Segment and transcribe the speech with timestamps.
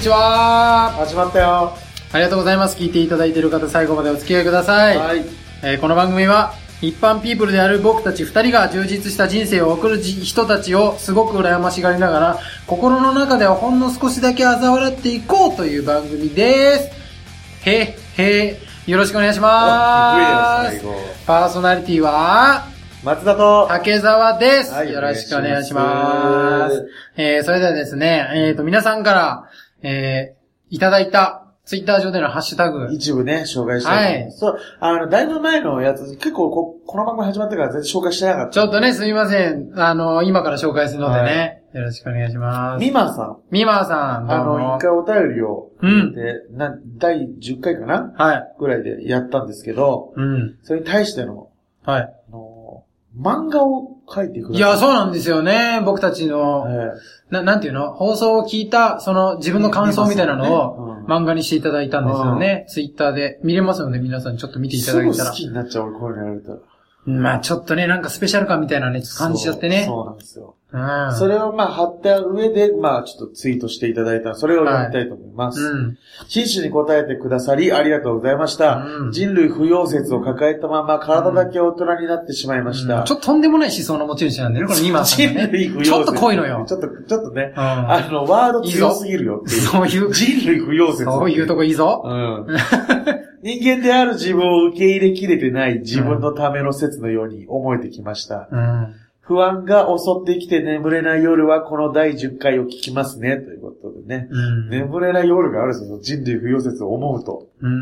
[0.00, 1.76] にちは始まったよ。
[2.10, 2.78] ありがとうございます。
[2.78, 4.96] 聞いていただいている方、最後までお付き合いください。
[4.96, 5.22] はい。
[5.62, 17.68] えーこの番組は、一般ピープルである僕たち二人が充実した人生を送るじ人たちをすごく羨ましがりながら、心の中ではほんの少しだけ嘲笑っていこうという番組です。
[17.68, 20.82] へ、へ、よろしくお願いします。
[21.26, 22.64] パーソナリティは、
[23.04, 26.86] 松田と、竹澤です、はいよろしくお願いします。
[27.18, 29.44] えー、それではですね、えーと、皆さんから、
[29.82, 34.38] えー、いただいた、ツイッター上でのハッシュタグ、一部ね、紹介したいと思います。
[34.38, 38.52] そう、あの、だいぶ前のやつ、結構こ、この番組始まってから全然紹介してなかった。
[38.52, 39.70] ちょっとね、すみません。
[39.76, 42.84] あの、今から紹介するのでね、よろしくお願いします。
[42.84, 43.38] ミマさん。
[43.52, 48.12] みまさん、あの、も一回お便りを、うんで、な、第10回かな？
[48.16, 48.54] はい。
[48.58, 50.58] ぐらいでやったんですけど、うん。
[50.64, 51.50] それに対しての、
[51.84, 52.02] はい。
[52.02, 52.84] あの、
[53.16, 55.80] 漫画を書いてくださいや、そうなんですよね。
[55.84, 57.94] 僕たちの、えな、なんていうの？
[57.94, 62.66] 放送を聞いた、その自分の感想みたいなのみを漫画にしていただいたんですよね。
[62.68, 65.36] ツイッターで見れますので皆さんちょっと見ていたすぐだけたら好。
[65.36, 66.58] きになっちゃう、俺こうたら。
[67.06, 69.84] まあちょっとね、なんかスペシャル感みたいなね、感じちゃってね。
[69.86, 70.56] そうなんですよ。
[70.72, 71.18] うん。
[71.18, 75.60] それをまあ貼った上で、まあちょっとツイートしていただいた、それを読みたいと思います。
[75.60, 75.98] うん。
[76.28, 78.76] 真摯に答えてくださり、ありがとうございました。
[78.76, 83.02] うん人類不要説を抱えたまま、体だけ大人になってしまいました。
[83.04, 85.50] ちょっととんでもない思想の持ち主なんだよね、この今さん人。
[85.50, 85.90] 類不要説。
[85.90, 86.64] ちょっと濃いのよ。
[86.68, 89.60] ちょっと、ちょっとね、うんあの、ワード強すぎるよっていう。
[89.62, 91.04] そういう、人類不要説。
[91.04, 92.02] そういうとこいいぞ。
[92.04, 92.46] うん。
[93.42, 98.48] 人間である自分を受け入れきれてない自分のための説のように思えてきました。
[98.50, 98.94] うん。
[99.20, 103.36] 不安が襲ってきて眠れない夜はこの第10回を聞きますね。
[103.36, 104.28] ということでね。
[104.30, 104.68] うん。
[104.70, 105.98] 眠れない夜があるんですよ。
[106.00, 107.48] 人類不要説を思うと。
[107.60, 107.72] うん。
[107.72, 107.74] う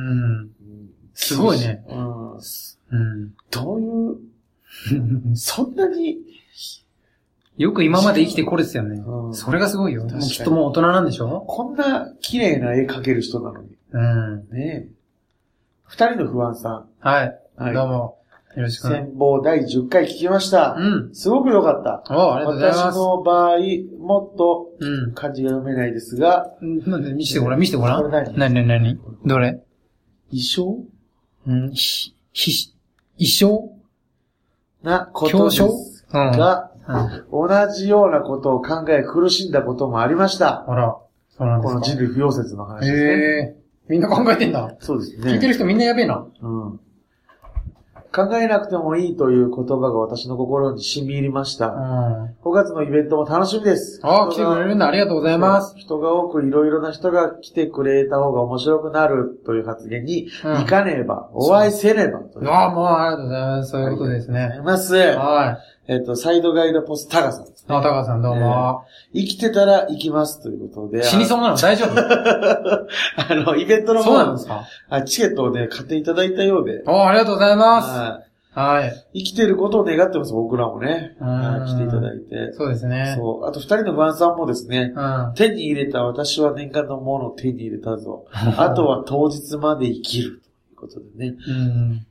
[0.44, 0.50] ん
[1.14, 1.84] すごいね。
[3.50, 4.16] どういう、
[5.34, 6.18] そんなに、
[7.56, 9.02] よく今まで生きてこれてたよね。
[9.04, 10.06] うんそれがすごいよ。
[10.20, 11.44] きっともう大人なんでしょ？
[11.48, 13.70] こんな綺麗な絵描ける人なのに。
[13.90, 14.48] うん。
[14.52, 14.97] ねえ。
[15.88, 17.40] 二人の不安さはい。
[17.58, 17.62] ん。
[17.62, 17.74] はい。
[17.74, 18.18] どうも。
[18.56, 20.74] よろしくお願い戦望第10回聞きました。
[20.78, 21.14] うん。
[21.14, 22.02] すごく良かった。
[22.14, 22.98] おありがとうござい私ます。
[22.98, 23.56] の場合、
[23.98, 25.14] もっとうん。
[25.14, 28.02] 漢字が読めないですが、なんで見せてごらん、見せてごらん。
[28.02, 28.36] これ何？
[28.38, 29.62] なになになにどれ？
[30.30, 30.84] 衣装
[31.46, 32.74] うん、ひ、ひ、
[33.16, 33.72] 衣装
[34.82, 36.32] なことですうん。
[36.32, 36.70] が、
[37.32, 37.48] うん。
[37.48, 40.70] 同じようなことを考え苦しんだこともありました。
[40.70, 40.98] あら、
[41.30, 41.80] そうなんですか。
[41.80, 42.98] この人類不要説の話ですね。
[42.98, 43.57] へえ。
[43.88, 44.76] みんな考えてんだ。
[44.80, 45.32] そうですね。
[45.32, 46.26] 聞いてる人みんなやべえな。
[46.42, 46.80] うん。
[48.10, 51.68] 考えなくてもいいという言葉が私の心に染み入りましうた。
[51.68, 52.34] ん。
[52.42, 54.00] 5月のイベントも楽しみです。
[54.02, 54.88] あ、来てくれるんだ。
[54.88, 55.74] ありがとうございます。
[55.76, 62.20] 人が多くいろいろな人が来てくれた方が面白くなるという発言に、うん行かねば、お会いせねば。
[62.50, 63.70] ああ、もうありがとうございます。
[63.70, 64.76] そういうことですねありがとうござい。
[64.76, 64.94] ます。
[65.18, 65.77] はい。
[65.90, 67.74] えっと、サイドガイドポストタガさんですね。
[67.74, 68.84] あ、高橋さんどうも。
[69.14, 71.02] 生きてたら行きますということで。
[71.02, 71.56] 死にそうなの？
[71.56, 71.96] 大丈夫？
[73.16, 74.64] あの、イベントのそう方なんですか？
[74.90, 76.82] あチケットをね、買っていただいたようで。
[76.86, 77.88] おありがとうございます。
[77.90, 78.20] は
[78.52, 78.88] はい。
[79.14, 81.16] い生きてることを願ってます、僕らもね。
[81.20, 82.52] 来ていただいて。
[82.52, 83.14] そうですね。
[83.16, 83.46] そう。
[83.48, 85.32] あと二人の不安さんもですね、うん。
[85.36, 88.26] 手に入れた私は念願のものを手に入れたぞ。
[88.58, 90.42] あとは当日まで生きる。
[90.42, 91.36] ということでね。
[91.48, 92.06] うん。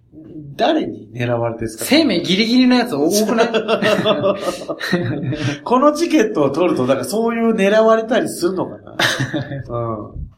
[0.56, 1.85] 誰に狙われてるんですか？
[1.85, 3.47] 生命ギリギリのやつ多くない？
[5.63, 8.97] このチケットを取ると、だからそういう狙われたりするのかな？
[9.69, 10.29] うん。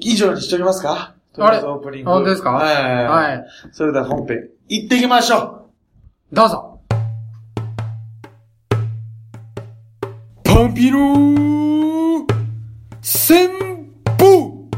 [0.00, 1.14] 以上にしときますか？
[1.38, 2.10] あえずオープニング。
[2.10, 2.50] 本当ですか？
[2.52, 3.04] はいはいはい。
[3.06, 3.46] はい。
[3.72, 5.70] それでは本編、行ってきましょ
[6.32, 6.80] どうぞ。
[10.44, 12.26] パンピロー
[13.02, 13.50] 戦
[14.18, 14.68] 法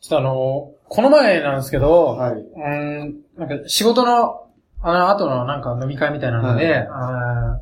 [0.00, 2.18] ちょっとあの、この前なんですけど、う。
[2.18, 2.32] はい。
[2.32, 4.46] うーん、なんか仕事の、
[4.82, 6.88] あの後のなんか飲み会みたいなので、はい。
[6.90, 7.60] あ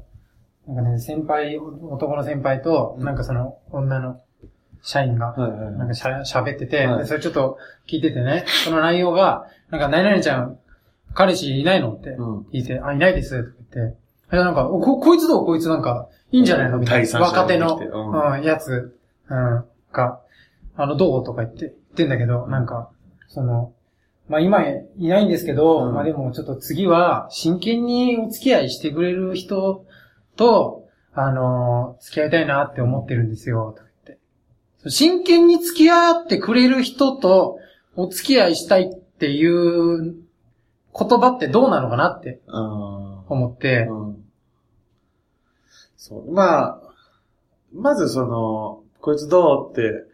[0.66, 4.20] ーなんかね、先輩、男の先輩と、なんかその女の
[4.82, 7.58] 社員が、なんかしゃ喋ってて、それちょっと
[7.88, 10.58] 聞いててね、その内容が、なんか、何々ちゃん、
[11.14, 12.38] 彼氏いないのってうん。
[12.52, 13.96] 聞いて、あ、いないです、って言って、
[14.32, 16.78] え、なんか、こ、こいつどうこいつなんか、いいんじゃないの？
[16.78, 17.20] みたいな。
[17.20, 18.96] 若手の、うん、やつ、
[19.28, 20.20] うん、が、
[20.76, 21.24] あの、どう？
[21.24, 22.90] とか言って、言ってんだけど、なんか、
[23.30, 23.72] その、
[24.28, 29.86] まあ今いないんですけど、うんまあでもちょっと次は真剣にお付き合いしてくれる人
[30.36, 34.90] と、あの付き合いたいなって思ってるんですよ、とか言って。
[34.90, 37.58] 真剣に付き合ってくれる人と
[37.96, 40.14] お付き合いしたいっていう
[40.98, 43.26] 言葉ってどうなのかなってうん。
[43.28, 44.24] 思って、うん。
[45.96, 46.32] そう。
[46.32, 46.80] まあ、
[47.72, 50.09] まずその、こいつどうって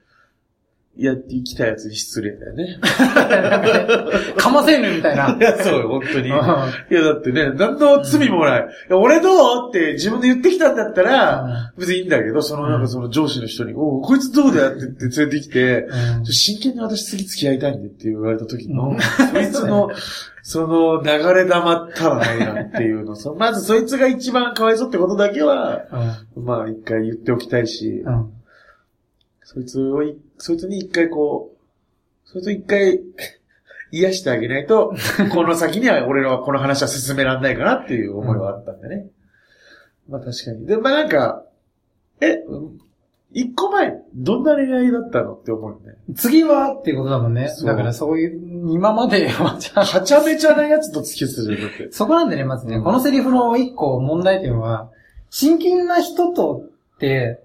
[0.98, 2.78] やってきたやつに失礼だよね。
[4.38, 5.36] かませぬみたいな。
[5.38, 6.28] いや、そうよ、本当に。
[6.28, 8.60] いうんや、だってね、何の罪もない。
[8.60, 15.86] いや、俺どうって自分で言ってきたんだったら、別にいいんだけど、そのなんかその上司の人に、おうこいつどうだよって言って連れてきて、
[16.24, 19.90] 真剣に私次付き合いたいんでって言われた時の、うんそいつの、
[20.42, 23.16] その流れ玉ったらないなっていうの。
[23.16, 25.82] そまずそいつが一番かわいそうってことだけは、
[26.36, 28.04] まあ一回言っておきたいし、
[29.46, 33.00] そいつをい、そいつに一回こう、そいつを一回
[33.92, 34.92] 癒してあげないと、
[35.32, 39.06] この先には俺らはこの話は進められないかなっていう思いはあったんでね。
[40.08, 40.66] まあ確かに。
[40.66, 41.44] で、まあなんか、
[42.20, 42.80] え、うん
[43.32, 45.98] 一個前、どんな恋愛だったのって思うよね。
[46.14, 47.50] 次はっていうことだもんね。
[47.64, 51.92] だからそういう、今までは、ちゃめちゃなやつと付き合ってたじゃん、だって。
[51.92, 54.90] そこなんでね、まずね、うんこのセリフの一個問題点は、
[55.28, 56.64] 真剣な人と
[56.96, 57.42] って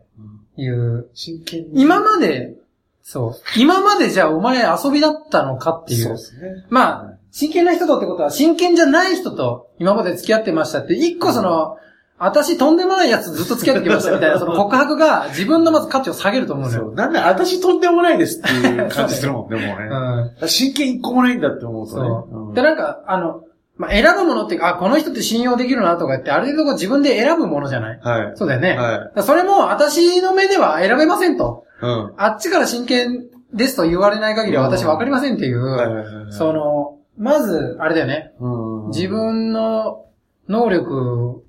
[0.62, 1.82] いう、真剣に。
[1.82, 2.56] 今まで、
[3.04, 6.04] そう、今までじゃあお前遊びだったのかっていう。
[6.04, 6.66] そうですね。
[6.70, 11.78] まあ、真剣な人とってことは、真剣じゃない人と今まで付き合ってましたって、一個その、
[12.24, 16.84] 私とんでもないやつずっと付き合ってきましたみたいな、その 告白が自分のまず価値を下げると思うのよ。
[16.84, 16.94] そう。
[16.94, 19.90] なんで、私とんでもないですっていう感じするもんね、もうね。
[20.42, 20.48] うん。
[20.48, 22.08] 真剣一個もないんだって思うとね。
[22.08, 22.52] そう。
[22.52, 23.44] んで、なんか、あの、
[23.82, 28.00] まあ、選ぶものっていうか、あ、この人って信用できるなとか言って、ある程度こう自分で選ぶものじゃない？
[28.00, 28.38] はい。
[28.38, 28.78] そうだよね。
[28.78, 31.66] はらそれも私の目では選べませんと。
[31.82, 31.86] い。
[31.86, 32.14] うん。
[32.18, 38.34] あっちから真剣ですと言われない限りは私わかりませんっていう、はいはいはいはいその、まず、あれだよね。
[38.40, 40.06] うん自分の
[40.48, 41.44] 能力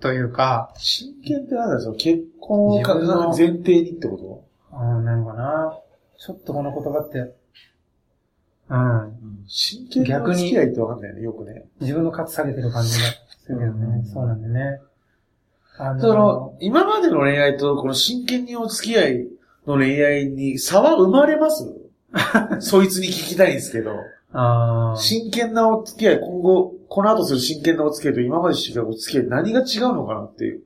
[0.00, 2.82] というか、真剣ってなんだよ、その結婚を
[3.36, 5.78] 前提にってこうん、なのかな。
[6.18, 7.34] ちょっとこの言葉って、
[8.70, 8.76] うん、
[9.44, 11.66] と真剣な付き合いってわかんないよね、よくね。
[11.80, 13.86] 自分の価値下げてる感じがするけどね。
[13.98, 14.80] うんそうなんでね。
[15.76, 19.28] あのその、今までの恋愛とこの真剣にお付き合い
[19.66, 21.64] の恋愛に差は生まれます？
[22.60, 23.92] そいつに聞きたいんですけど。
[24.36, 30.62] あー真剣なお付き合い、今後、この後する真剣なお付き合いと今までしてきたお付き合い、何が違うのかなっていう。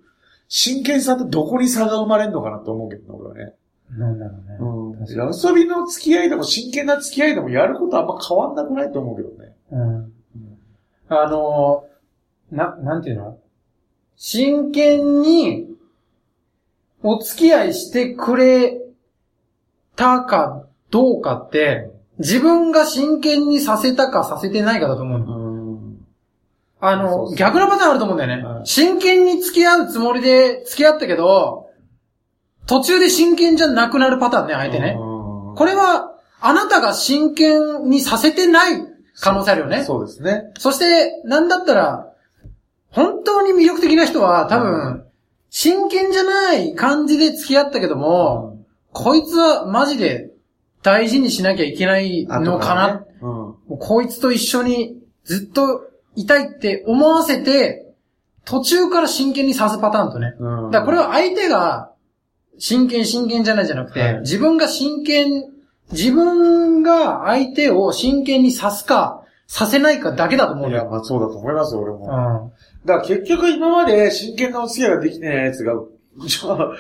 [0.49, 3.55] 真剣さってどこに差が生まれるのかなと思うけどね、俺はね。
[3.91, 4.57] なんだろうね。
[4.61, 4.65] う
[5.03, 5.07] ん。
[5.07, 9.55] 遊びの付き合いでも真剣な付き合いでもやることあんま変わんなくないと思うけどね。
[9.73, 10.13] うん。
[11.09, 11.85] あの、
[12.51, 13.39] な、なんていうの？
[14.17, 15.67] 真剣に
[17.03, 18.79] お付き合いしてくれ
[19.97, 25.39] たかどうかって、自分が真剣にさせたかさせてないかだと思うの。
[25.39, 26.07] うん。
[26.81, 28.45] あそうそうの、逆のパターンあると思うんだよね。
[28.45, 31.68] はい真剣に付き合うつもりで付き合ったけど、
[32.69, 34.95] 途中で真剣じゃなくなるパターンね、相手ね。
[34.95, 38.81] ここれは、あなたが真剣にさせてない
[39.21, 39.83] 可能性あるよね。
[39.83, 40.53] そうですね。
[40.59, 42.13] そして、なんだったら、
[42.91, 45.05] 本当に魅力的な人は多う分、
[45.51, 48.59] 真剣じゃない感じで付き合ったけども、
[48.93, 50.31] こいつはマジで
[50.83, 52.95] 大事にしなきゃいけないのかな。
[52.95, 53.01] ね。
[53.23, 53.29] うん。
[53.29, 57.95] もうこいつと一緒にずっといたいって思わせて、
[58.45, 60.35] 途中から真剣にさすパターンとね。
[60.39, 60.71] うん。
[60.71, 61.93] だからこれは相手が
[62.59, 65.45] 真剣真剣じゃないじゃなくて、はい自分が真剣、
[65.93, 70.91] 自分が相手を真剣にさすか、させないかだけだと思うんいや、だよ。
[70.91, 71.99] まあそうだと思いますよ、俺も。
[72.01, 72.87] うん。
[72.87, 75.73] だから結局今まで真剣なお付き合いができてないやつが、
[76.27, 76.73] じゃあ、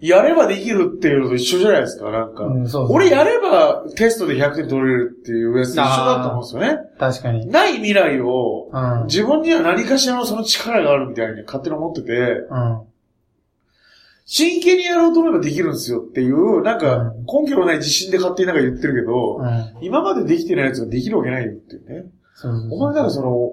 [0.00, 2.44] やればできるっていうのと一緒じゃないですか、なんか。
[2.44, 6.78] うんそう俺やればテストで100点取れるっていうやつと一緒だと思うんですよね。
[6.98, 7.46] 確かに。
[7.46, 9.06] ない未来を、うん。
[9.06, 12.80] 自分には何かしらのその力があるみたいに勝手に思ってて、うん。
[14.28, 19.76] 真剣にやろうと思えばできるんですよっていう、なんか根拠のない自信で勝手になんか言ってるけど、うん。
[19.80, 22.10] 今までできてないやつができるわけないよっていうね。
[22.34, 23.52] そうそうそうお前なんかその、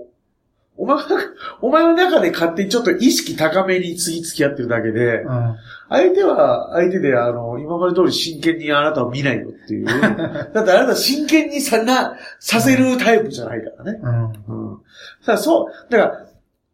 [0.75, 1.05] お前が、
[1.61, 5.55] お前の中で勝手にちょっと意識高めに次付き合ってるだけで、うん。
[5.89, 9.85] 相手は相手であの、今まで通り真剣にあなたを見ないよっていう。
[9.85, 10.03] だっ
[10.51, 13.99] てあなた真剣にさ、な、させるタイプじゃないからね。
[14.01, 14.71] うん。
[14.71, 14.77] うん。
[14.77, 14.77] だ
[15.25, 16.25] からそう、だから、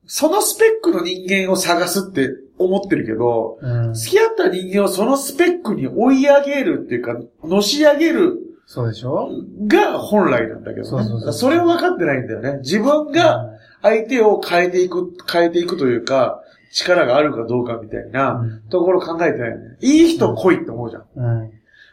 [0.07, 2.29] そのスペックの人間を探すって
[2.59, 3.93] 思ってるけど、うん。
[3.93, 8.37] 付き合った人間をそのスペックに追い上げるっていうか、のし上げる
[8.67, 9.29] そうでしょ？
[9.65, 10.87] が本来なんだけどね。
[10.87, 12.59] そうそうそうそれを分かってないんだよね。
[12.59, 13.49] 自分が
[13.81, 19.77] 相手を変えていく、変えていくというか、力があるかどうかみたいなうんところ考えてないよね。
[19.81, 21.05] いい人来いって思うじゃん。
[21.15, 21.51] うん。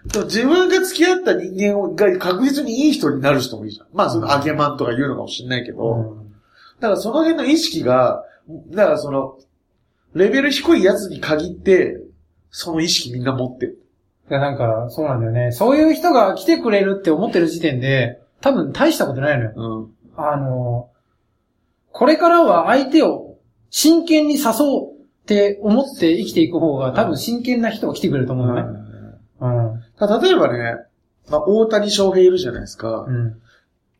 [0.08, 3.87] でも自分が付き合った人間が確実にいい人になる人もいいじゃん。
[3.94, 6.26] まあ、その、あげまんとか言うのかもしれないけど、うん
[6.78, 8.23] だからその辺の意識が、
[8.68, 9.38] だからその、
[10.16, 12.00] レベル低いやつに限って、
[12.50, 13.78] その意識みんな持ってる。
[14.30, 15.52] いや、なんか、そうなんだよね。
[15.52, 19.52] そういう人が来てくれるって思ってる時点で、多分大したことないのよ。
[19.54, 20.23] うん。
[20.23, 20.88] あの、
[21.92, 23.37] これからは相手を
[23.70, 24.96] 真剣に誘おうっ
[25.26, 28.62] て思って生きていく方が、多分真剣な人が来てくれると思うのね。
[29.40, 29.82] うん。
[29.99, 30.76] た例えばね、
[31.28, 33.04] まあ、大谷翔平いるじゃないですか。
[33.06, 33.40] うん。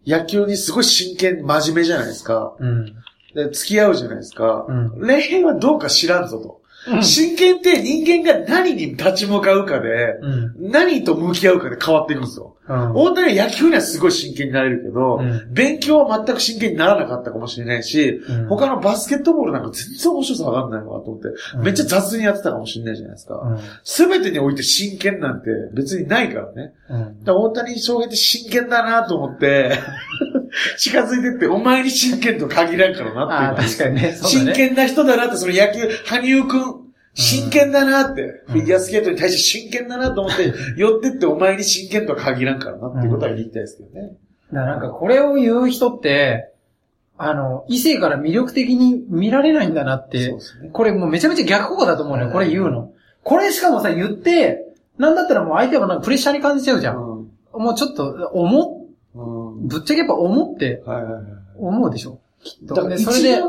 [0.07, 2.55] 野球にすごい真剣、真面目じゃないですか。
[2.59, 2.95] うん。
[3.37, 4.67] で付き合うじゃないですか。
[4.69, 6.63] うん恋愛はどうか知らんぞと。
[7.03, 10.71] 真剣って人間が何に立ち向かうかで、うん。
[10.71, 12.57] 何と向き合うかで変わっていくんですよ。
[12.69, 12.93] うん。
[12.95, 23.35] 大谷は野球にはすごい真剣になれるけど、うん勉強は全く真剣にならなかったかもしれないし、うん他のバスケットボールなんか全然面白さわかんないわと思って、うんめっちゃ雑にやってたかもしれないじゃないですか。
[23.35, 23.59] うん。
[23.83, 26.73] すべてにおいて真剣なんて別にないからね。
[26.89, 27.25] うん。
[27.25, 29.73] だから大谷翔平って真剣だなと思って、
[30.79, 33.63] 近づいてって、お前に真剣と限らんからなって。
[33.63, 34.03] 確かにね。
[34.03, 34.13] ね。
[34.15, 44.17] 真剣な人だなって、その野球、羽生くん、真剣だなって、うんフィギュアスケートに対して真剣だなと思って、寄ってってお前に真剣とは限らんからなっていうことは言いたいですけどね。
[44.53, 46.53] だからなんかこれを言う人って、
[47.19, 50.71] あの、異性から魅力的に見られないんだなってね。
[50.73, 52.93] これもうめちゃめちゃ逆効果だと思うのよ、これ言うの。
[53.23, 54.67] これしかもさ、言って、
[54.99, 56.97] なんだったらもう相手はなんかプレッシャーに感じちゃうじゃん。
[56.97, 57.63] うん。
[57.63, 58.76] もうちょっと、思うん。
[58.76, 58.76] っ、
[59.57, 60.83] ぶっちゃけやっぱ思って。
[61.59, 62.21] 思うでしょ。
[62.43, 62.75] きっと。
[62.75, 63.43] だからで、それで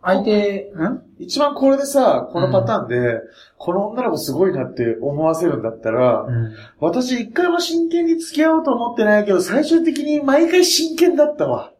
[0.00, 1.02] 相手、ん？
[1.18, 3.20] 一番これでさ、このパターンで、
[3.56, 6.54] この女の子すごいなって思わせるんだったら、うん。
[6.78, 11.72] 私一回も真剣に付き合おうと思ってないけど、最終的に毎回真剣だったわ。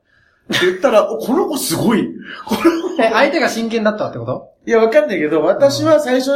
[0.52, 2.08] って言ったら、お この子すごい。
[2.46, 4.50] この子え、相手が真剣だったってこと？
[4.66, 6.32] いや、わかんないけど、私は最初、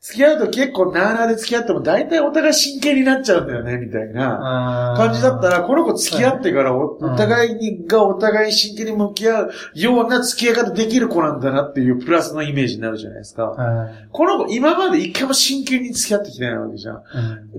[0.00, 13.48] 付き合うと結構なーなーで付き合っても大体お互い真剣になっちゃうんだよね、みたいな感じだったら、この子付き合ってからお互いにがお互いに真剣に向き合うような付き合い方できる子なんだなっていうプラスのイメージになるじゃないですか。
[13.48, 16.96] はいこの子今まで一回も真剣に付き合ってきてないわけじゃん。
[16.96, 16.98] う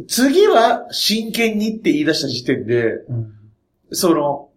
[0.01, 3.33] ん次は真剣にって言い出した時点で、うん
[3.91, 4.49] その、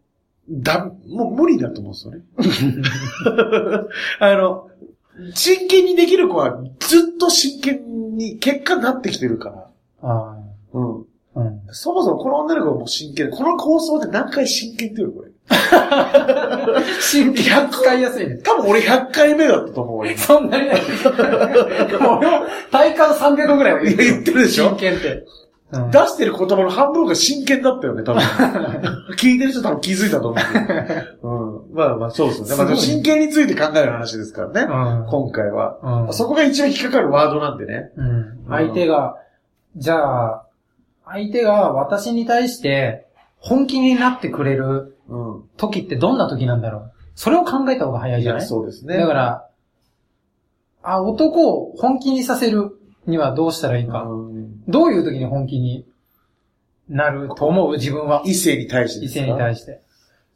[0.50, 2.88] だ、もう無理だと思うんですよね。
[4.20, 4.68] あの、
[5.34, 9.66] 真剣にできる子はずっと真剣に結果になってきてるから。
[10.02, 10.36] あ
[10.72, 11.00] うん。
[11.00, 11.04] ー
[11.34, 11.60] うん。
[11.70, 15.30] そもそもこの女の子はもう真剣で、この構想で何回真剣って言うのこれ。
[17.00, 18.38] 真剣使いやすいね。
[18.38, 20.82] 多分俺100回目だったと思うわ今 そんなにない。
[21.88, 22.20] 俺も
[22.70, 24.70] 体感300度ぐらいは言ってるでしょ？
[24.70, 25.08] 真剣って。
[25.08, 25.24] うん
[25.90, 28.20] 出してる言葉の半分が真剣だったよね、多分。
[29.16, 30.36] 聞いてる人多分気づいたと思う。
[31.26, 31.41] うん。
[31.72, 32.64] まあまあ、そうですよね。
[32.64, 34.60] まあ、真剣について考える話ですからね。
[34.62, 36.06] うん今回は。
[36.06, 37.90] うんそこが一番引っかかるワードなんでね。
[37.96, 38.46] うん。
[38.48, 39.16] 相手が、
[39.76, 40.46] じゃあ、
[41.06, 43.06] 相手が私に対して
[43.38, 45.42] 本気になってくれるうん。
[45.56, 46.92] 時ってどんな時なんだろう？
[47.14, 48.46] それを考えた方が早いじゃない？
[48.46, 48.96] そうですね。
[48.96, 49.48] だから、
[50.82, 54.02] あ、男を本気にさせるにはどうしたらいいか。
[54.02, 55.86] うんどういう時に本気に
[56.88, 57.72] なると思う？
[57.72, 58.22] 自分は。
[58.24, 59.82] 異性に対して異性に対して。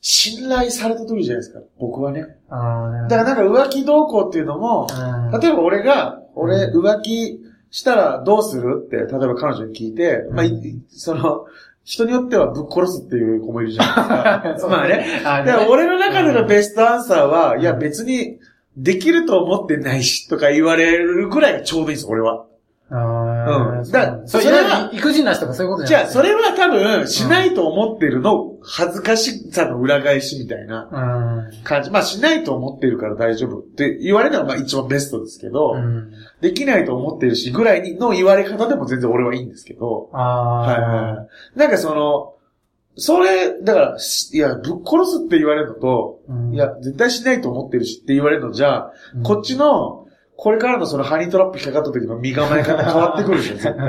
[0.00, 1.60] 信頼された時じゃないですか。
[1.78, 2.26] 僕はね。
[2.48, 10.46] あだからなんか浮気動向っていうのも、ら例えば俺が、俺う浮気したらどうするって、例えば彼女に聞いて、まあ、
[10.88, 11.46] その、
[11.84, 14.68] 人によってはぶっ殺すっていう子もいるじゃないですか。
[14.72, 15.06] まあね。
[15.70, 18.38] 俺の中でのうんベストアンサーは、うんいや別に
[18.76, 22.45] できると思ってないしとか言われるぐらいがちょうどいいんです、俺は。
[23.48, 31.62] あうんだそれは育児なしとかそういうことじゃあ、それ、れは多分、しないと思ってるの、恥ずかしさの裏返しみたいなうん。
[31.62, 31.90] 感じ。
[31.90, 36.10] まあ、しないと思ってるから大丈夫って言われるのがまあ一番ベストですけど、うん。
[36.40, 40.08] できないと思ってるし、ぐらいにの言われ方でも全然俺はいいんですけど。
[40.12, 41.58] はい。
[41.58, 42.32] なんかその、
[42.98, 50.05] それ、だから、しいや、ぶっ殺すって言われるのと、うんいや、絶対しないと思ってるしって言われるのじゃ、うんこっちの、
[50.38, 53.86] これからのそのハニートラップ引っかかった時の身構え方変わってくるでしょ、絶対。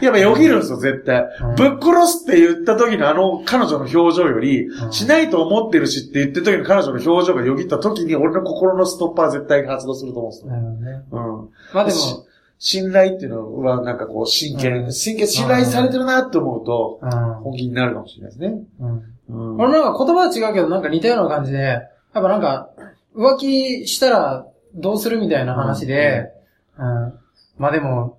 [0.00, 1.22] やっぱよぎるんですよ、絶対。
[1.40, 10.50] うんぶっ殺すって言った時のあの彼女の表情より、うんしないと思ってるしって言ってる時の彼女の表情がよぎった時に、俺の心のストッパー絶対に発動すると思うんですよ。
[10.50, 11.04] なるほどね。
[11.10, 11.50] うん。
[11.74, 12.16] まあでも、し
[12.58, 17.10] 信頼っていうのはなんかこう真剣、うん真剣、信頼されてるなって思うと、うん
[17.42, 18.54] 本気になるかもしれないですね。
[18.80, 19.02] うん。
[19.28, 19.60] うん。
[19.60, 21.82] 俺なんか言葉は違うけど、なんか似たような感じで、やっ
[22.12, 22.70] ぱなんか、
[23.16, 26.30] 浮気したらどうするみたいな話で、
[26.78, 27.14] うん。
[27.58, 28.18] まあでも、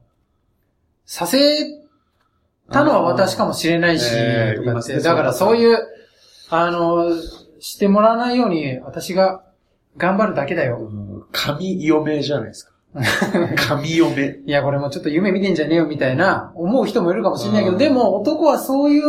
[1.05, 1.65] させ
[2.71, 4.99] たのは私かもしれないし、えーとかって。
[4.99, 5.77] だからそういう、
[6.49, 7.11] あの、
[7.59, 9.43] してもらわないように、私が
[9.97, 10.79] 頑張るだけだよ。
[10.79, 12.72] うん神嫁じゃないですか。
[13.57, 14.39] 神嫁。
[14.45, 19.03] いや、これもちょっと夢見てんじゃねえよみたいな思う人もいるかもしれないけど、うんでも男はそういう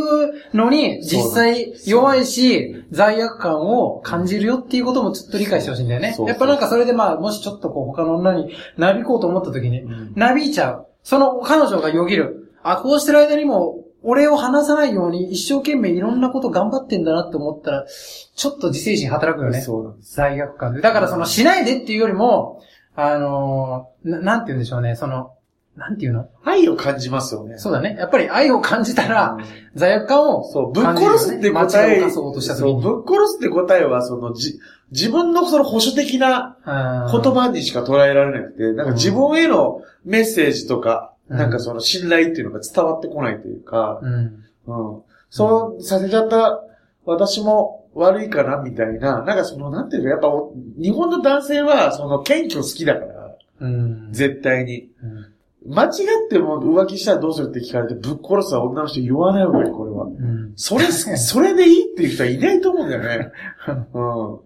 [0.54, 6.16] のに実際弱いし、罪悪感を感じるよっていうこともちょっと理解してほしいんだよね。
[6.26, 10.86] やっぱなんかそれでまあ、もしちょっとこう他の女になびこうと思った時に、うんなびいちゃう。
[11.02, 12.52] その彼女がよぎる。
[12.62, 19.62] あ、こうしてる間にも、俺を話さないように一生懸命いろんなこと頑張ってんだなって思ったら、ちょっと自制心働くよね。
[19.62, 19.96] そう。
[20.02, 20.82] 罪悪感で。
[20.82, 22.60] だからそのしないでっていうよりも、
[22.96, 25.32] あのーな、なんて言うんでしょうね、その、
[25.76, 26.28] なんていうの？
[26.44, 27.58] 愛を感じますよね。
[27.58, 27.96] そうだね。
[27.98, 32.94] やっぱり愛を感じたら、うん罪悪感をそう、ぶっ殺すって答え、そうとしたそう、時に。
[32.94, 34.60] ぶっ殺すって答えは、その、じ、
[34.92, 44.44] 自分のその保守的なうん言葉にしか捉えられなくて、なんか自分へのメッセージとか、うんなんかその信頼っていうのが伝わってこないというか、うん。
[44.66, 45.02] うん。
[45.30, 46.62] そうさせちゃった
[47.06, 54.12] 私も悪いかなみたいな、なんかその、なんていうか、やっぱお日本の男性は、その、謙虚好きだから、うん。
[54.12, 54.90] 絶対に。
[55.02, 55.34] うん
[55.66, 60.04] 間違っても浮気したらどうするって聞かれて、ぶっ殺すは女の人言わない方がいい、これは。
[60.04, 60.52] うん。
[60.56, 63.32] それ、 それでいいっていう人はいないと思うんだよね。
[63.94, 64.38] うん。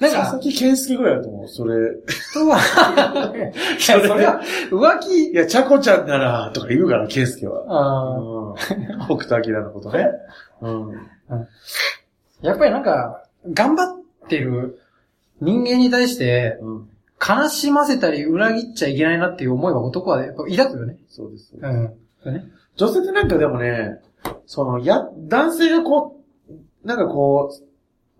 [0.00, 1.74] なんか佐々木健介ぐらいだと思う、それ。
[2.08, 2.56] 人は、
[3.36, 7.62] いや、それは、浮気いや、ちゃこちゃんなら、とか言うから、健介は。
[7.68, 8.54] あうん。
[9.04, 10.08] 北斗晶のことね。
[10.62, 10.92] うん。
[12.44, 14.80] ーやっぱりなんか、頑張ってる
[15.40, 16.88] 人間に対して、うん。
[17.26, 20.98] 悲しませたり裏切っちゃいけないなっていう思いは男はやっぱ抱くよね。
[21.08, 21.54] そうです。
[21.58, 21.94] うん。
[22.76, 24.00] 女性ってなんかでもね、
[24.46, 26.20] その、や、男性がこ
[26.50, 27.50] う、なんかこ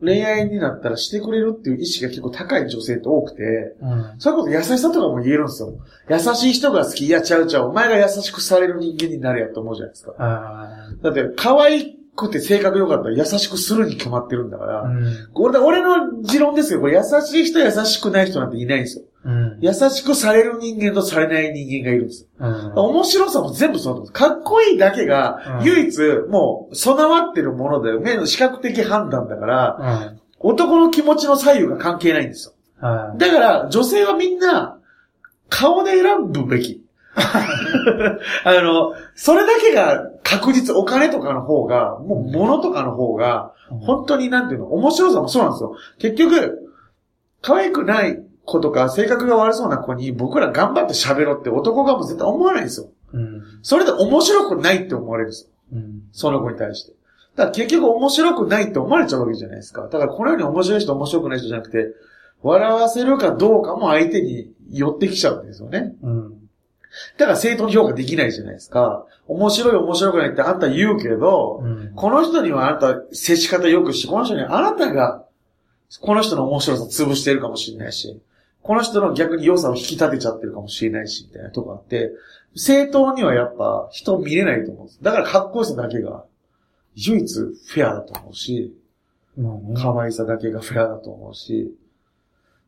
[0.00, 3.42] う、恋愛になったらしてくれるっていう意識が結構高い女性って多くて、
[3.80, 4.14] うん。
[4.18, 5.74] それこそ優しさとかも言えるんですよ。
[6.10, 7.06] 優しい人が好き。
[7.06, 7.70] いや、ちゃうちゃう。
[7.70, 10.14] お前が優しくされる人間になれやって思うじゃないですか。
[10.18, 14.82] あだって、可愛くて性格良かったら優しくするに決まってるんだから、あ。
[14.82, 15.28] うん。
[15.34, 16.80] 俺俺の持論ですよ。
[16.80, 19.04] これ優しい人、優しくない人なんていないんですよ。
[19.24, 19.58] うん。
[19.60, 22.28] 優しくされる人間とされない人間がいるんですよ。
[22.38, 22.72] うん。
[22.74, 24.12] 面白さも全部そうなんです。
[24.12, 30.20] かっこいいだけが、うん唯一、もう、備わってるもので、目の視覚的判断だから、うん。
[30.38, 32.54] 男の気持ちの左右が関係ないんですよ。
[32.86, 33.18] はい。
[33.18, 34.78] だから、女性はみんな、
[35.48, 36.83] 顔で選ぶべき。
[38.44, 45.76] あの、それだけが確実、お金とかの方が、もう物とかの方が、本当になんていうの、面白さもそうなんですよ。
[45.98, 46.70] 結局、
[47.40, 52.88] 可愛くない子とか、性格が悪そうな子に僕ら頑張って喋ろうって男がもう絶対思わないんですよ。
[53.12, 53.42] うん。
[53.62, 55.50] それで面白くないって思われるんですよ。
[55.74, 56.02] うん。
[56.12, 56.92] その子に対して。
[57.36, 59.82] だから結局面白くないって思われちゃうわけじゃないですか。
[59.82, 61.94] だからこのように面白い人面白くない人じゃなくて、
[62.42, 65.94] 笑わせるかどうかも相手に寄ってきちゃうんですよね。
[66.02, 66.33] うん。
[67.18, 69.06] だから正当に評価できないじゃないですか。
[69.26, 71.92] 面白い面白くないってあんた言うけど、うん。
[71.94, 75.24] この人にはあなた接し方良くし、この人にはあなたが、
[76.00, 78.20] この人の面白さ潰してるかもしれないし、
[78.62, 82.12] この人の逆に良さを引き立てちゃってるかもしれないし、みたいなとこあって、
[82.56, 84.98] 正当にはやっぱ人見れないと思うんです。
[85.02, 86.24] だからかっこよさだけが
[86.94, 88.74] 唯一フェアだと思うし、
[89.76, 91.74] 可愛さだけがフェアだと思うし、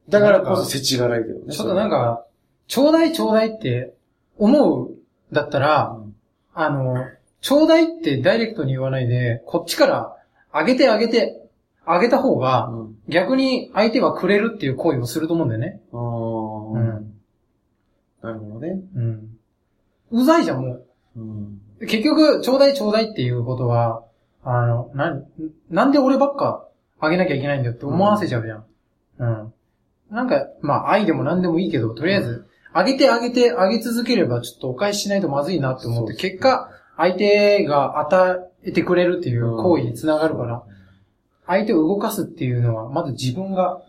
[0.09, 1.55] だからこそ世知辛いけどね。
[1.55, 2.25] ちょっとなんか、
[2.69, 3.95] ちょうだいちょうだいって
[4.39, 4.95] 思う
[5.33, 6.17] だったら、うん
[6.59, 7.05] あの、
[7.43, 10.17] ちょうだいってダイレクトに言わないで、こっちから
[10.51, 11.39] あげてあげて、
[11.85, 12.97] あげた方が、うん。
[13.09, 15.83] 逆に相手がくれるっていう行為をすると思うんだよね。
[15.93, 17.15] あーうん。
[18.23, 18.81] なるほどね。
[18.97, 19.39] うん。
[20.11, 20.81] うざいじゃん、も
[21.79, 21.87] う。
[21.87, 24.03] 結局、ちょうだいちょうだいっていうことは、
[24.43, 25.27] あの、なん、
[25.69, 26.67] なんで俺ばっか
[26.99, 28.65] あげなきゃいけないんだよって思わせちゃうじゃん。
[29.19, 29.53] うん。
[30.11, 32.47] なんか、まあ、愛でも何でもいいけど、とりあえず、
[32.79, 40.63] あげてあげてあげ続ければ、ちょっとお返ししないとまずいなって思って、結果、相手が与えてくれるっていう行為につながるから、
[41.47, 43.83] 相手を動かすっていうのは、まず自分が、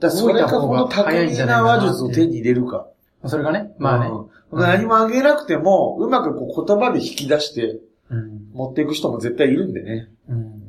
[0.00, 2.86] だそれかこの巧みな話術を手に入れるか。
[3.26, 4.08] それがね、まあね。
[4.08, 8.52] うん何もあげなくても、うまくこう言葉で引き出してうん。
[8.54, 10.08] 持っていく人も絶対いるんでね。
[10.28, 10.62] うん。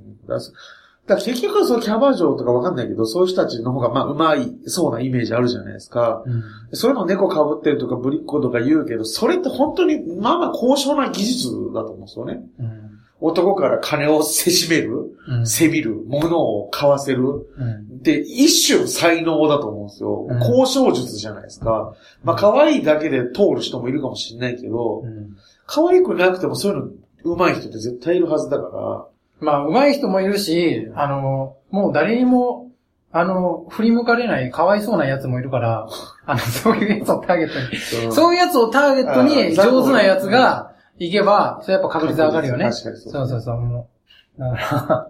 [1.07, 6.21] だから結局そうキャバ嬢とかわかんないけど、そういう人たちの方がまあうまいそうなイメージあるじゃないですか。
[6.25, 6.43] うん。
[6.73, 12.41] そういうの猫被ってるとかぶりっ子とか言うけど、それって本当にまあまあ高尚な技術だと思うんですよね。
[12.59, 12.99] うん。
[13.21, 15.47] 男から金をせしめる、うん。
[15.47, 17.23] せびる、物を買わせる。
[17.23, 18.01] うん。
[18.03, 20.27] で、一種才能だと思うんですよ。
[20.29, 21.95] うん交渉術じゃないですか。
[22.25, 25.37] まあ可愛いだけで通る人もいるかもしれないけど、うん。
[25.65, 29.07] 可愛くなくてもそういうの上手い人って絶対いるはずだから、
[29.39, 32.71] まあ、上手い人もいるし、あの、もう誰にも、
[33.11, 35.87] あの、振り向かれない、かわいそうなやつもいるから、
[36.25, 42.69] あの、そういうやつをターゲットに、そういうやつをターゲットに上手なやつが行けば、それやっぱ確率上がるよね。
[42.69, 43.13] 確かにそう。
[43.13, 43.89] そうそうそう、も
[44.37, 44.41] う。
[44.41, 45.09] だから、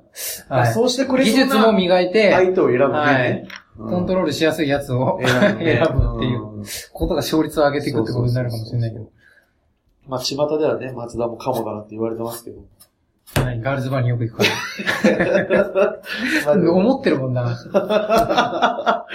[0.50, 0.74] あはい。
[0.74, 2.90] そうしてくれ技術も磨いて、相手を選ぶね。
[2.94, 5.50] はいうんコントロールしやすいやつを選ぶ
[6.18, 6.64] っていううん
[6.94, 9.10] ことが勝率を上げていくってことになるかもしれないけど。
[10.08, 12.62] まあ、巷ではね、松田もカモだなって言われてますけど。
[13.36, 14.46] はいガールズバーによく行くか
[15.10, 16.02] ら。
[16.72, 17.58] 思ってるもんな。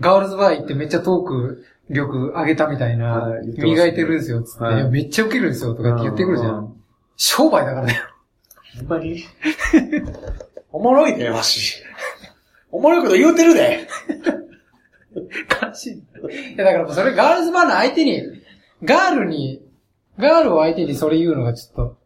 [0.00, 6.48] ガールズバー行ってめっちゃトーク力上げたみたいな、はいね磨いてるんですよ、つって、はいめっちゃウケるんですよ、とかって言ってくるじゃ。
[6.48, 6.74] うん
[7.16, 8.00] 商売だからね。
[8.78, 9.24] ほんまに
[10.72, 11.82] おもろいね、わし。
[12.72, 13.86] おもろいこと言うてるで。
[15.62, 16.02] 悲しい。
[16.56, 18.20] や、だからそれガールズバーの相手に、
[18.82, 19.62] ガールに、
[20.18, 21.98] ガールを相手にそれ言うのがちょっと、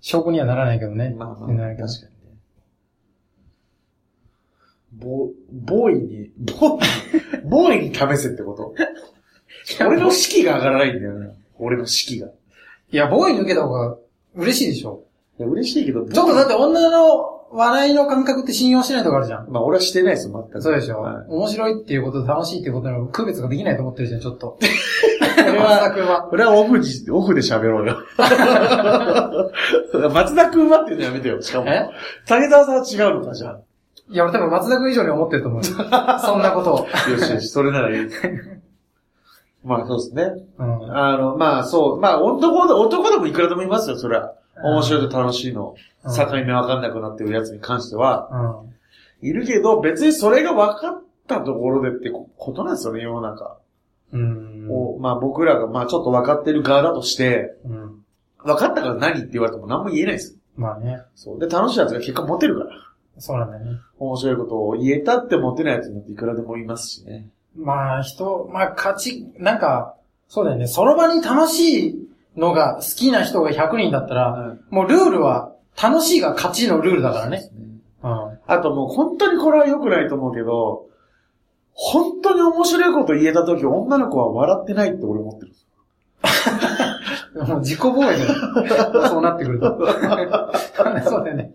[0.00, 1.14] 証拠にはならないけどね。
[1.16, 1.86] まあまあ、確かにね。
[4.92, 8.74] ボ、ボーイに、ボーイに、ボーイに試せってこと？
[9.84, 11.36] 俺の士気が上がらないんだよね。
[11.58, 12.28] 俺の士気が。
[12.28, 12.30] い
[12.92, 13.96] いや、ボーイ抜けた方が
[14.34, 15.02] 嬉しいでしょ。
[15.38, 19.50] や、嬉しいけど、ちょっとだって女の笑いの感覚って信用してないとこあるじゃん。
[19.50, 20.62] まあ俺はしてないですよ、全く。
[20.62, 24.58] そうでしょ、はい面白いっていうことと楽しいっていうことの区別ができないと思ってるじゃん、ちょっと。
[25.36, 26.28] れは松田君は。
[26.32, 27.98] 俺はオフに、オフで喋ろうよ。
[30.10, 31.68] 松田くんはっていうのやめてよ、しかも。
[31.68, 31.88] え？
[32.26, 33.60] 竹澤さんは違うのか、じゃあ。
[34.08, 35.66] いや、俺多分松田君以上に思ってると思うよ。
[36.20, 36.78] そんなことを。
[37.10, 38.08] よしよし、それならいい。
[39.64, 40.32] まあそうですね。
[40.58, 40.96] うん。
[40.96, 44.34] あの、まあそう、まあ男で、男でもいくらでもいますよ、それは。
[44.62, 48.28] 面白いと楽しいの、うん境目わかんなくなってるやつに関しては、
[49.22, 49.28] うん。
[49.28, 53.56] いるけど、別にそれが分かったところでってことなんですよね、世の中。
[54.12, 54.68] うん。
[54.70, 58.02] をまあ僕らが、まあちょっと分かってる側だとして、うん。
[58.44, 60.38] 分かったから何って言われても何も言えないです。
[60.56, 61.00] まあね。
[61.14, 61.38] そう。
[61.38, 62.70] で、楽しいやつが結果モテるから。
[63.18, 63.78] そうなんだよね。
[63.98, 67.28] 面白いことを言えたってモテないやつになっていくらでもいますしね。
[67.56, 69.96] まあ、人、まあ、勝ち、なんか、
[70.28, 70.66] そうだよね。
[70.66, 77.50] その場に楽しいのが好きな人が100人だったら、もうルールは、楽しいが勝ちのルールだからね。
[78.02, 78.38] うん。
[78.46, 80.86] あともう本当にこれは良くないと思うけど、
[81.78, 85.66] 本当に面白いこと言えた時女の子は笑ってないって俺思ってるんです
[87.34, 87.44] よ。
[87.46, 88.34] もう自己防衛だよ。
[89.08, 89.76] そうなってくると。
[91.04, 91.52] そうだよね。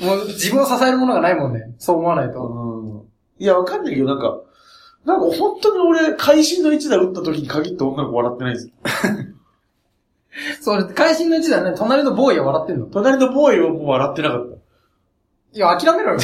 [0.00, 1.74] もう自分を支えるものがないもんね。
[1.78, 2.40] そう思わないと。
[2.40, 3.42] うん。
[3.42, 4.40] いや、わかんないけど、なんか、
[5.04, 8.72] なんか本当に俺、会心の一打打った時に限って女の子笑ってないんですよ。
[10.60, 11.74] それ、会心の一だね。
[11.76, 14.56] 隣のボーイは笑ってんの隣のボーイはもう笑ってなかった。
[15.52, 16.18] いや、諦めろよ。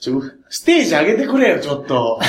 [0.00, 0.22] ちょ、
[0.54, 2.20] ステージ上げてくれよ、ちょっと。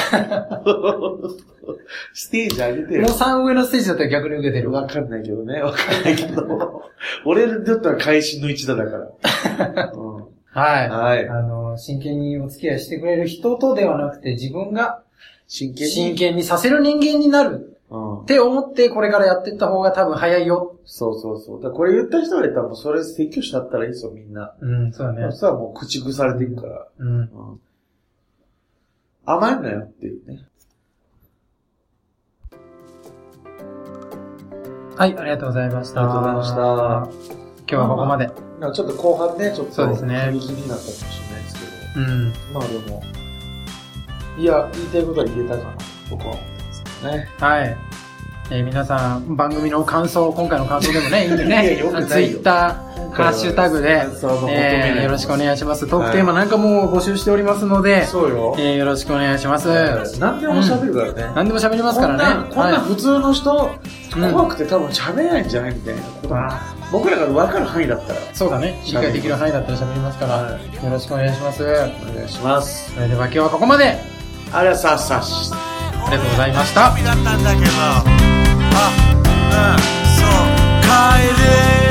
[2.11, 3.11] ステージ上げてよもう。
[3.11, 4.71] 3上のステージだったら逆に受けてる。
[4.71, 6.81] わかんないけどね、わかんないけど。
[7.23, 9.91] 俺にとっては会心の一打だから。
[9.93, 10.89] うんはい。
[10.89, 15.03] はいあの、真剣にお付き合いしてくれる人とではなくて、自分が
[15.47, 15.91] 真剣に？
[15.91, 20.77] 真剣にさせる人間になるうんって思って、これからやっていった方が多分早いよ。
[20.85, 21.61] そうそうそう。
[21.61, 24.55] だこれ言った人がいたらもうそれ説教したったらいいですよ、みんな。
[24.59, 25.37] うん、そうだねそ。
[25.37, 26.87] したらもう口腐れていくから。
[26.97, 27.17] うん。
[27.19, 27.27] うん
[29.25, 30.45] 甘いんなよっていうね。
[34.95, 36.01] はい、ありがとうございました。
[36.01, 36.55] ありがとうございました。
[36.55, 38.27] 今日はここまで。
[38.59, 42.05] なんかちょっと後半ね、ちょっとそうですね過激になったかもしれないですけど。
[42.05, 42.33] うん。
[42.53, 43.03] まあでも、
[44.37, 45.75] いや、言いたいことは言えたかな、
[46.09, 47.29] 僕は思ってますけどね。
[47.39, 47.77] はい。
[48.51, 52.84] えー皆さん、番組の感想、今回の感想でもね、いいんでねツイッター、
[53.23, 54.05] ハッシュタグで
[54.49, 55.87] えーよろしくお願いします。
[55.87, 58.55] トークテーマなんかも募集しておりますので、そうよ。
[58.57, 59.67] えーよろしくお願いします。
[60.19, 61.33] 何でも喋るからね。
[61.35, 62.53] 何でも喋りますからね。
[62.53, 63.71] こんな、普通の人、
[64.17, 68.81] うん怖くて多分喋れないんじゃないみたいなことあ僕らが分かる範囲だったら、そうだね。
[68.85, 70.57] 理解できる範囲だったら喋りますから、はよ
[70.89, 71.63] ろしくお願いします。
[71.63, 72.93] お願いします。
[72.93, 73.97] それでは今日はここまで。
[74.53, 75.57] ありがとうございました。
[75.57, 76.81] ありがとうございました。
[76.81, 78.09] だったんだけど、あ、う
[79.75, 79.79] ん、
[80.15, 80.27] そう、
[80.81, 80.87] 帰
[81.81, 81.84] れ